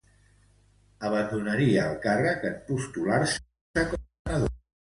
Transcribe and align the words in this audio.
Abandonaria 1.09 1.83
el 1.89 1.93
càrrec 2.07 2.49
en 2.51 2.57
postular-se 2.71 3.87
com 3.93 3.99
a 4.01 4.05
senador. 4.09 4.59